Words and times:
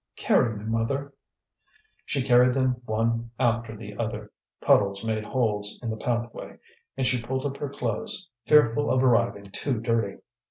"Carry 0.15 0.55
me, 0.57 0.63
mother." 0.65 1.13
She 2.05 2.23
carried 2.23 2.55
them 2.55 2.81
one 2.85 3.29
after 3.39 3.77
the 3.77 3.95
other. 3.97 4.31
Puddles 4.59 5.05
made 5.05 5.23
holes 5.23 5.79
in 5.83 5.91
the 5.91 5.95
pathway, 5.95 6.57
and 6.97 7.05
she 7.05 7.21
pulled 7.21 7.45
up 7.45 7.57
her 7.57 7.69
clothes, 7.69 8.27
fearful 8.45 8.89
of 8.91 9.03
arriving 9.03 9.51
too 9.51 9.79
dirty. 9.79 10.17